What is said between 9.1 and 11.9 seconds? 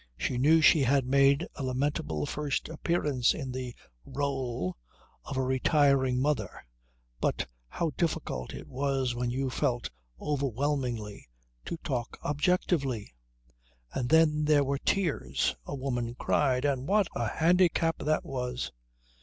when you felt overwhelmingly to